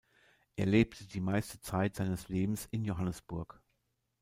Er 0.55 0.65
lebte 0.65 1.05
die 1.07 1.19
meiste 1.21 1.59
Zeit 1.59 1.95
seines 1.95 2.27
Lebens 2.27 2.67
in 2.71 2.83
Johannesburg. 2.85 3.61